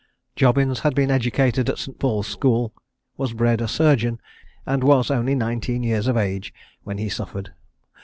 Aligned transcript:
Jobbins 0.35 0.79
had 0.79 0.95
been 0.95 1.11
educated 1.11 1.69
at 1.69 1.77
St. 1.77 1.99
Paul's 1.99 2.25
school, 2.25 2.73
was 3.17 3.33
bred 3.33 3.61
a 3.61 3.67
surgeon, 3.67 4.19
and 4.65 4.83
was 4.83 5.11
only 5.11 5.35
nineteen 5.35 5.83
years 5.83 6.07
of 6.07 6.17
age 6.17 6.51
when 6.81 6.97
he 6.97 7.07
suffered. 7.07 7.51